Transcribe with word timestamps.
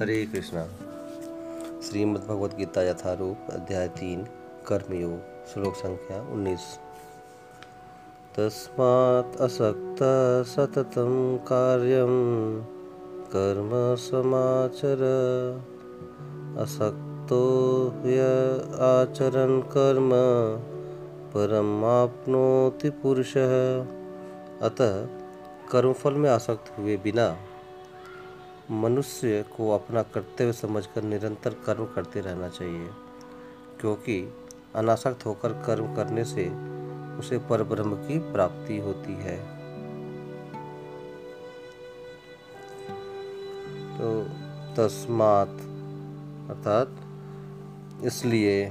हरे 0.00 0.26
कृष्णा। 0.26 0.66
श्रीमद् 1.80 2.28
भगवद 2.28 2.50
गीता 2.54 2.82
यथारूप 2.82 3.36
अध्याय 3.50 3.88
तीन, 3.88 4.24
कर्मयोग, 4.66 5.46
श्लोक 5.46 5.74
संख्या 5.74 6.22
उन्नीस। 6.22 6.78
तस्मात् 8.36 9.40
असक्त 9.40 9.98
कार्यं, 11.48 12.10
कर्म 13.36 13.96
समाचर। 13.96 15.02
असक्तो 16.58 17.92
य 18.04 18.20
आचरन् 18.72 19.62
कर्म 19.62 20.10
परम 21.30 21.84
आपनोति 21.84 22.90
पुरुषः। 22.90 23.80
अतः 24.62 25.06
कर्मफल 25.72 26.14
में 26.14 26.30
आसक्त 26.30 26.78
हुए 26.78 26.96
बिना 26.96 27.36
मनुष्य 28.70 29.44
को 29.56 29.70
अपना 29.70 30.02
कर्तव्य 30.02 30.52
समझकर 30.52 31.02
निरंतर 31.02 31.54
कर्म 31.66 31.84
करते 31.84 32.20
रहना 32.20 32.48
चाहिए, 32.48 32.88
क्योंकि 33.80 34.22
अनासक्त 34.76 35.24
होकर 35.26 35.52
कर्म 35.66 35.94
करने 35.96 36.24
से 36.24 36.48
उसे 37.18 37.38
परब्रह्म 37.48 37.96
की 37.98 38.18
प्राप्ति 38.32 38.78
होती 38.78 39.14
है। 39.14 39.36
तो 43.96 44.12
तस्मात, 44.76 45.56
अर्थात 46.50 48.04
इसलिए 48.04 48.64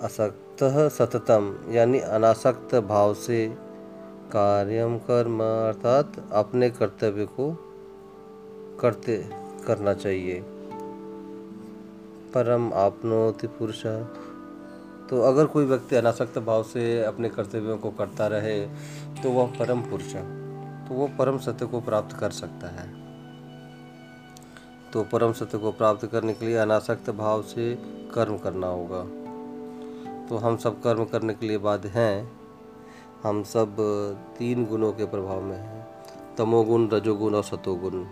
असक्त 0.00 0.64
सततम, 0.92 1.54
यानी 1.70 1.98
अनासक्त 1.98 2.74
भाव 2.74 3.14
से 3.14 3.46
कार्यम 4.32 4.98
कर्म, 4.98 5.42
अर्थात 5.42 6.12
अपने 6.32 6.70
कर्तव्य 6.70 7.24
को 7.30 7.50
करते, 8.80 9.16
करना 9.66 9.92
चाहिए। 9.94 10.42
परम 12.34 12.72
आपनोति 12.74 13.46
पुरुष 13.48 13.82
तो 15.10 15.20
अगर 15.22 15.46
कोई 15.46 15.64
व्यक्ति 15.64 15.96
अनासक्त 15.96 16.38
भाव 16.38 16.62
से 16.62 17.02
अपने 17.04 17.28
कर्तव्यों 17.28 17.76
को 17.78 17.90
करता 17.90 18.26
रहे 18.26 18.60
तो 19.22 19.30
वह 19.30 19.46
परम 19.58 19.80
पुरुष 19.80 20.14
तो 20.88 20.94
वह 20.94 21.16
परम 21.16 21.38
सत्य 21.38 21.66
को 21.66 21.80
प्राप्त 21.80 22.16
कर 22.16 22.30
सकता 22.30 22.68
है। 22.68 22.88
तो 24.92 25.02
परम 25.04 25.32
सत्य 25.32 25.58
को 25.58 25.72
प्राप्त 25.72 26.06
करने 26.06 26.34
के 26.34 26.46
लिए 26.46 26.56
अनासक्त 26.56 27.10
भाव 27.10 27.42
से 27.42 27.74
कर्म 28.14 28.36
करना 28.38 28.66
होगा। 28.66 29.02
तो 30.26 30.36
हम 30.36 30.56
सब 30.56 30.82
कर्म 30.82 31.04
करने 31.04 31.34
के 31.34 31.46
लिए 31.46 31.58
बाध्य 31.58 31.88
हैं। 31.88 32.30
हम 33.22 33.42
सब 33.44 33.76
तीन 34.38 34.64
गुणों 34.66 34.92
के 34.92 35.04
प्रभाव 35.04 35.42
में 35.42 35.56
हैं। 35.56 35.86
तमोगुण, 36.38 36.88
रजोगुण 36.88 37.34
और 37.34 37.44
सतोगुण। 37.44 38.04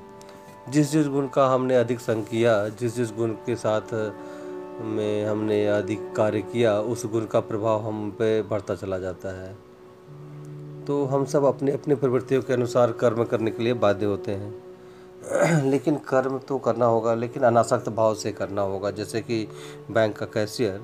जिस 0.69 0.93
जिस 0.93 1.09
गुण 1.09 1.29
का 1.29 1.47
हमने 1.47 1.77
अधिक 1.77 2.01
संग 2.01 2.25
किया, 2.25 2.69
जिस 2.69 2.97
जिस 2.97 3.12
गुण 3.12 3.31
के 3.31 3.57
साथ, 3.57 4.12
में 4.81 5.27
हमने 5.27 5.67
अधिक 5.67 6.15
कार्य 6.17 6.41
किया, 6.41 6.81
उस 6.81 7.07
गुण 7.07 7.25
का 7.25 7.41
प्रभाव 7.41 7.87
हम 7.87 8.11
पे 8.11 8.43
बढ़ता 8.43 8.75
चला 8.75 8.98
जाता 8.98 9.42
है। 9.42 9.57
तो 10.85 11.05
हम 11.05 11.25
सब 11.25 11.45
अपने 11.45 11.73
अपने 11.73 11.95
प्रवृत्तियों 11.95 12.42
के 12.42 12.53
अनुसार 12.53 12.92
कर्म 12.92 13.25
करने 13.25 13.51
के 13.51 13.62
लिए 13.62 13.75
बाध्य 13.75 14.07
होते 14.07 14.33
हैं। 14.33 14.65
लेकिन 15.70 15.97
कर्म 15.97 16.39
तो 16.39 16.59
करना 16.59 16.87
होगा, 16.87 17.15
लेकिन 17.15 17.42
अनासक्त 17.42 17.89
भाव 17.89 18.15
से 18.15 18.33
करना 18.33 18.62
होगा। 18.62 18.91
जैसे 18.91 19.20
कि 19.20 19.48
बैंक 19.91 20.17
का 20.17 20.27
कैशियर, 20.27 20.81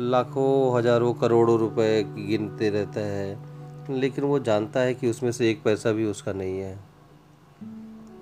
लाखों, 0.00 0.78
हज़ारों, 0.78 1.14
करोड़ों 1.14 1.58
रुपए 1.58 2.02
गिनते 2.08 2.70
रहता 2.70 3.00
है, 3.00 3.38
लेकिन 3.90 4.24
वो 4.24 4.38
जानता 4.38 4.80
है 4.80 4.94
कि 4.94 5.10
उसमें 5.10 5.32
से 5.32 5.50
एक 5.50 5.62
पैसा 5.62 5.92
भी 5.92 6.06
उसका 6.06 6.32
नहीं 6.32 6.58
है। 6.58 6.97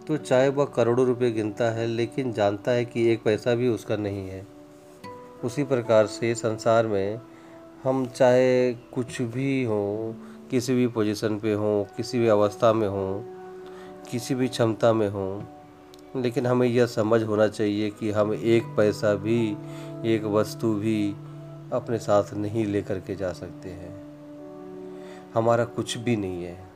तो 0.06 0.16
चाहे 0.16 0.48
वह 0.48 0.64
करोड़ों 0.64 1.06
रुपए 1.06 1.30
गिनता 1.30 1.64
है, 1.64 1.86
लेकिन 1.86 2.32
जानता 2.32 2.70
है 2.70 2.84
कि 2.84 3.08
एक 3.08 3.22
पैसा 3.22 3.54
भी 3.54 3.68
उसका 3.68 3.96
नहीं 3.96 4.28
है। 4.28 4.46
उसी 5.44 5.64
प्रकार 5.64 6.06
से 6.06 6.34
संसार 6.34 6.86
में 6.86 7.20
हम 7.84 8.06
चाहे 8.06 8.74
कुछ 8.74 9.22
भी 9.22 9.64
हो, 9.64 10.14
किसी 10.50 10.74
भी 10.74 10.86
पोजीशन 10.86 11.38
पे 11.38 11.52
हो, 11.52 11.86
किसी 11.96 12.18
भी 12.18 12.28
अवस्था 12.28 12.72
में 12.72 12.88
हो, 12.88 13.24
किसी 14.10 14.34
भी 14.34 14.48
क्षमता 14.48 14.92
में 14.92 15.08
हो, 15.08 15.42
लेकिन 16.16 16.46
हमें 16.46 16.68
यह 16.68 16.86
समझ 16.86 17.22
होना 17.22 17.48
चाहिए 17.48 17.90
कि 17.90 18.10
हम 18.10 18.34
एक 18.34 18.62
पैसा 18.76 19.14
भी, 19.14 19.56
एक 20.14 20.24
वस्तु 20.24 20.74
भी 20.74 21.14
अपने 21.72 21.98
साथ 21.98 22.34
नहीं 22.34 22.66
लेकर 22.66 23.00
के 23.00 23.14
जा 23.14 23.32
सकते 23.32 23.68
हैं। 23.68 24.06
हमारा 25.34 25.64
कुछ 25.64 25.98
भी 25.98 26.16
नहीं 26.16 26.44
है। 26.44 26.68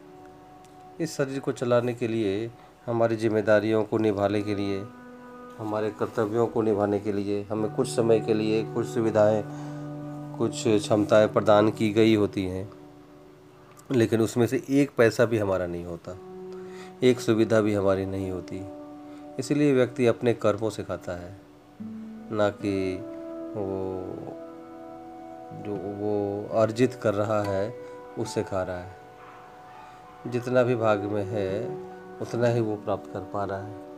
इस 1.00 1.16
शरीर 1.16 1.38
को 1.38 1.52
चलाने 1.52 1.94
के 1.94 2.08
लिए 2.08 2.50
हमारी 2.86 3.16
जिम्मेदारियों 3.16 3.84
को 3.84 3.98
निभाने 3.98 4.42
के 4.42 4.54
लिए, 4.54 4.86
हमारे 5.58 5.90
कर्तव्यों 5.90 6.46
को 6.46 6.62
निभाने 6.62 6.98
के 6.98 7.12
लिए, 7.12 7.42
हमें 7.42 7.74
कुछ 7.74 7.88
समय 7.88 8.20
के 8.20 8.34
लिए 8.34 8.74
कुछ 8.74 8.86
सुविधाएँ, 8.86 9.44
कुछ 10.38 10.64
क्षमताएँ 10.68 11.28
प्रदान 11.28 11.70
की 11.70 11.90
गई 11.90 12.14
होती 12.14 12.44
हैं। 12.44 12.72
लेकिन 13.90 14.20
उसमें 14.20 14.46
से 14.46 14.62
एक 14.70 14.90
पैसा 14.96 15.24
भी 15.24 15.38
हमारा 15.38 15.66
नहीं 15.66 15.84
होता। 15.84 16.18
एक 17.02 17.20
सुविधा 17.20 17.60
भी 17.60 17.74
हमारी 17.74 18.06
नहीं 18.06 18.30
होती। 18.30 18.68
इसलिए 19.38 19.74
व्यक्ति 19.74 20.06
अपने 20.06 20.34
कर्मों 20.34 20.70
से 20.70 20.82
खाता 20.82 21.20
है। 21.20 21.36
ना 22.32 22.50
कि 22.50 22.96
वो, 23.56 24.04
जो 25.62 25.74
वो 25.76 26.46
अर्जित 26.58 26.94
कर 26.94 27.14
रहा 27.14 27.42
है, 27.42 27.74
उससे 28.18 28.42
खा 28.42 28.62
रहा 28.62 28.78
है। 28.78 28.96
जितना 30.26 30.62
भी 30.62 30.74
भाग 30.74 31.00
में 31.00 31.24
है 31.24 31.89
उतना 32.20 32.48
ही 32.48 32.60
वो 32.60 32.76
प्राप्त 32.76 33.12
कर 33.12 33.20
पा 33.32 33.44
रहा 33.44 33.58
है। 33.58 33.88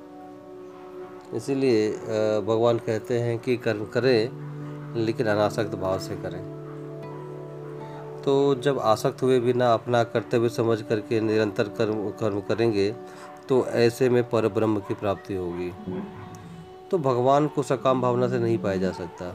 इसीलिए 1.34 1.90
भगवान 2.46 2.78
कहते 2.78 3.18
हैं 3.18 3.38
कि 3.38 3.56
कर्म 3.56 3.84
करें, 3.84 4.94
लेकिन 4.96 5.26
अनासक्त 5.26 5.74
भाव 5.74 5.98
से 5.98 6.16
करें। 6.16 6.40
तो 8.22 8.54
जब 8.54 8.78
आसक्त 8.78 9.22
हुए 9.22 9.38
बिना 9.40 9.72
अपना 9.74 10.02
कर्तव्य 10.04 10.48
समझ 10.48 10.80
करके 10.82 11.20
निरंतर 11.20 11.68
कर्म 11.68 12.08
कर्म 12.10 12.40
करेंगे 12.40 12.90
तो 13.48 13.64
ऐसे 13.66 14.08
में 14.08 14.22
पर 14.30 14.48
ब्रह्म 14.48 14.80
की 14.80 14.94
प्राप्ति 14.94 15.34
होगी। 15.34 15.70
तो 16.90 16.98
भगवान 16.98 17.48
को 17.48 17.62
सकाम 17.62 18.00
भावना 18.02 18.28
से 18.28 18.38
नहीं 18.38 18.58
पाया 18.58 18.76
जा 18.76 18.90
सकता। 18.92 19.34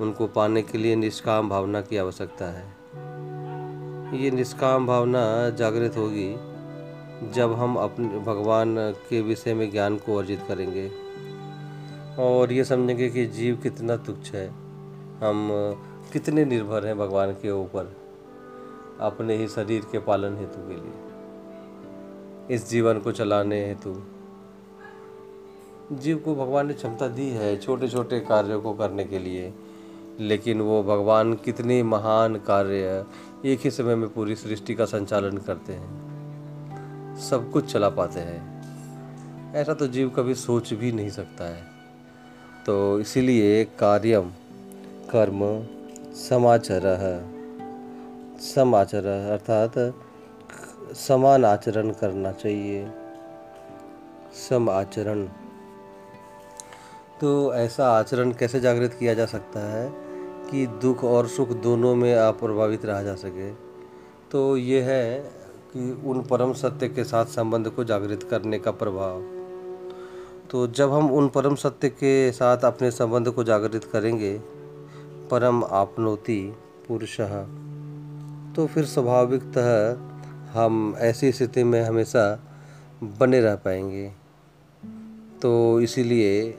उनको 0.00 0.26
पाने 0.26 0.62
के 0.62 0.78
लिए 0.78 0.96
निष्काम 0.96 1.48
भावना 1.48 1.80
की 1.80 1.96
आवश्यकता 1.96 2.46
है। 2.50 2.64
ये 4.20 4.30
निष्काम 4.30 4.86
भावना 4.86 5.24
जागृत 5.50 5.96
होगी 5.96 6.28
जब 7.28 7.52
हम 7.52 7.76
अपने 7.76 8.08
भगवान 8.08 8.92
के 8.92 9.20
विषय 9.20 9.54
में 9.54 9.70
ज्ञान 9.70 9.96
को 9.96 10.16
अर्जित 10.16 10.40
करेंगे। 10.48 10.90
और 12.18 12.52
ये 12.52 12.64
समझेंगे 12.64 13.10
कि 13.10 13.26
जीव 13.26 13.56
कितना 13.56 13.96
तुच्छ 13.96 14.32
है। 14.32 14.48
हम 15.22 15.50
कितने 16.12 16.44
निर्भर 16.44 16.86
हैं 16.86 16.98
भगवान 16.98 17.32
के 17.32 17.50
ऊपर 17.50 17.96
अपने 19.00 19.36
ही 19.36 19.48
शरीर 19.48 19.82
के 19.92 19.98
पालन 19.98 20.36
हेतु 20.36 20.68
के 20.68 20.74
लिए। 20.74 20.92
इस 22.54 22.70
जीवन 22.70 22.98
को 22.98 23.12
चलाने 23.12 23.66
हेतु। 23.66 24.02
जीव 25.92 26.18
को 26.18 26.34
भगवान 26.34 26.66
ने 26.66 26.72
क्षमता 26.72 27.08
दी 27.08 27.28
है 27.28 27.56
छोटे 27.56 27.88
छोटे 27.88 28.20
कार्यों 28.20 28.62
को 28.62 28.74
करने 28.74 29.04
के 29.04 29.18
लिए। 29.18 29.54
लेकिन 30.20 30.60
वो 30.60 30.82
भगवान 30.82 31.34
कितने 31.34 31.82
महान 31.82 32.36
कार्य 32.36 33.04
एक 33.44 33.60
ही 33.64 33.70
समय 33.70 33.94
में 33.94 34.08
पूरी 34.08 34.36
सृष्टि 34.36 34.74
का 34.74 34.84
संचालन 34.84 35.38
करते 35.38 35.72
हैं। 35.72 36.09
सब 37.18 37.50
कुछ 37.52 37.72
चला 37.72 37.88
पाते 37.88 38.20
हैं। 38.20 38.60
ऐसा 39.54 39.74
तो 39.74 39.86
जीव 39.86 40.10
कभी 40.10 40.34
सोच 40.34 40.74
भी 40.74 40.92
नहीं 40.92 41.10
सकता 41.10 41.44
है। 41.44 41.62
तो 42.66 43.00
इसीलिए 43.00 43.64
कार्यम, 43.64 44.30
कर्म, 45.10 45.66
समाचार 46.14 47.24
समाचार 48.40 49.06
अर्थात 49.06 49.94
समान 50.94 51.44
आचरण 51.44 51.90
करना 51.90 52.32
चाहिए। 52.32 52.88
सम 54.48 54.70
आचरण। 54.70 55.26
तो 57.20 57.54
ऐसा 57.54 57.90
आचरण 57.92 58.32
कैसे 58.32 58.60
जागृत 58.60 58.96
किया 59.00 59.14
जा 59.14 59.26
सकता 59.26 59.60
है 59.60 59.92
कि 60.50 60.66
दुख 60.66 61.04
और 61.04 61.28
सुख 61.28 61.48
दोनों 61.48 61.94
में 61.94 62.14
आप 62.14 62.40
प्रभावित 62.40 62.84
रहा 62.84 63.02
जा 63.02 63.14
सके? 63.14 63.50
तो 64.30 64.56
ये 64.56 64.82
है 64.82 65.32
कि 65.72 66.02
उन 66.06 66.22
परम 66.22 66.52
सत्य 66.52 66.88
के 66.88 67.04
साथ 67.04 67.24
संबंध 67.24 67.68
को 67.68 67.84
जागृत 67.84 68.22
करने 68.22 68.58
का 68.58 68.70
प्रभाव। 68.70 69.22
तो 70.50 70.66
जब 70.66 70.92
हम 70.92 71.10
उन 71.10 71.28
परम 71.28 71.54
सत्य 71.54 71.88
के 71.88 72.32
साथ 72.32 72.58
अपने 72.58 72.90
संबंध 72.90 73.30
को 73.30 73.44
जागृत 73.44 73.84
करेंगे, 73.84 74.38
परम 75.30 75.64
आपनोति 75.64 76.56
पुरुष 76.88 77.20
तो 78.56 78.66
फिर 78.66 78.84
स्वाभाविकतः 78.84 79.96
हम 80.60 80.94
ऐसी 80.98 81.32
स्थिति 81.32 81.64
में 81.64 81.82
हमेशा 81.82 82.24
बने 83.02 83.40
रह 83.40 83.54
पाएँगे। 83.54 84.12
तो 85.42 85.80
इसीलिए 85.80 86.50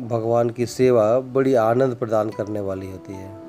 भगवान 0.00 0.50
की 0.50 0.66
सेवा 0.66 1.20
बड़ी 1.20 1.54
आनंद 1.54 1.94
प्रदान 1.94 2.30
करने 2.30 2.60
वाली 2.60 2.90
होती 2.90 3.12
है। 3.12 3.42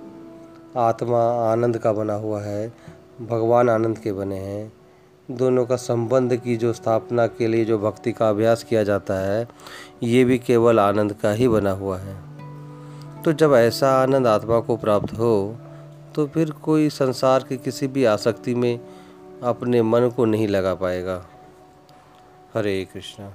आत्मा 0.78 1.52
आनंद 1.52 1.78
का 1.78 1.94
बना 1.94 2.14
हुआ 2.14 2.42
है। 2.42 2.74
भगवान 3.22 3.70
आनंद 3.70 3.98
के 3.98 4.12
बने 4.14 4.38
हैं। 4.38 4.72
दोनों 5.32 5.66
का 5.66 5.76
संबंध 5.76 6.36
की 6.36 6.56
जो 6.58 6.74
स्थापना 6.74 7.28
के 7.28 7.48
लिए 7.48 7.66
जो 7.66 7.78
भक्ति 7.80 8.12
का 8.12 8.30
अभ्यास 8.30 8.64
किया 8.64 8.84
जाता 8.84 9.20
है, 9.20 9.48
ये 10.04 10.24
भी 10.26 10.38
केवल 10.40 10.80
आनंद 10.80 11.14
का 11.14 11.32
ही 11.32 11.48
बना 11.48 11.72
हुआ 11.72 11.98
है। 11.98 12.16
तो 13.24 13.34
जब 13.34 13.54
ऐसा 13.54 13.92
आनंद 13.92 14.28
आत्मा 14.28 14.60
को 14.60 14.78
प्राप्त 14.78 15.14
हो 15.14 15.56
तो 16.16 16.26
फिर 16.28 16.52
कोई 16.52 16.90
संसार 16.90 17.44
की 17.44 17.58
किसी 17.58 17.88
भी 17.88 18.06
आसक्ति 18.06 18.56
में 18.56 18.80
अपने 19.44 19.82
मन 19.82 20.10
को 20.16 20.26
नहीं 20.26 20.48
लगा 20.48 20.76
पाएगा। 20.76 21.26
हरे 22.54 22.88
कृष्णा। 22.94 23.34